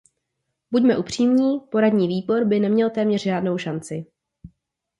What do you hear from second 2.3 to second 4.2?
by neměl téměř žádnou šanci.